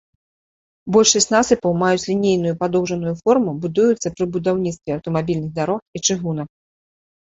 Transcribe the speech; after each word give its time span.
Большасць 0.95 1.29
насыпаў 1.35 1.71
маюць 1.83 2.01
лінейную 2.09 2.55
падоўжаную 2.65 3.13
форму, 3.21 3.51
будуюцца 3.69 4.07
пры 4.19 4.25
будаўніцтве 4.35 4.89
аўтамабільных 5.01 5.57
дарог 5.63 5.79
і 5.97 6.07
чыгунак. 6.07 6.49